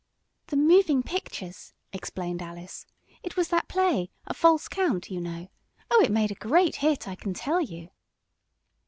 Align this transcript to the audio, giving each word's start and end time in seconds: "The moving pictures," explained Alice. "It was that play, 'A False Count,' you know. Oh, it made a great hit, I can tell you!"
"The 0.47 0.55
moving 0.57 1.03
pictures," 1.03 1.73
explained 1.93 2.41
Alice. 2.41 2.87
"It 3.21 3.37
was 3.37 3.49
that 3.49 3.67
play, 3.67 4.09
'A 4.25 4.33
False 4.33 4.67
Count,' 4.67 5.11
you 5.11 5.21
know. 5.21 5.47
Oh, 5.91 6.01
it 6.03 6.09
made 6.11 6.31
a 6.31 6.33
great 6.33 6.77
hit, 6.77 7.07
I 7.07 7.13
can 7.13 7.35
tell 7.35 7.61
you!" 7.61 7.91